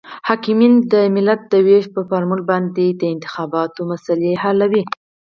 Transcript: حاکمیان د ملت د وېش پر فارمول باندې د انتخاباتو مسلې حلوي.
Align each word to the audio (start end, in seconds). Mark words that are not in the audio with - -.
حاکمیان 0.27 0.73
د 0.91 0.93
ملت 1.15 1.41
د 1.51 1.53
وېش 1.65 1.85
پر 1.93 2.03
فارمول 2.09 2.41
باندې 2.51 2.85
د 2.91 3.01
انتخاباتو 3.15 3.79
مسلې 3.91 4.31
حلوي. 4.43 4.83